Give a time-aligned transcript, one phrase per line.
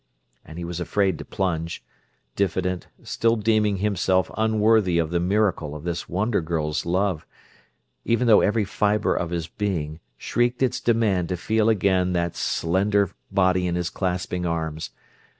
[0.43, 1.83] And he was afraid to plunge
[2.35, 7.27] diffident, still deeming himself unworthy of the miracle of this wonder girl's love
[8.03, 13.11] even though every fiber of his being shrieked its demand to feel again that slender
[13.31, 14.89] body in his clasping arms.